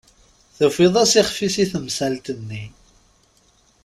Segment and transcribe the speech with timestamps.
[0.57, 2.63] Tufiḍ-as ixf-is i temsalt-nni?